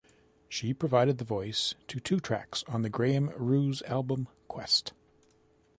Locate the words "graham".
2.89-3.27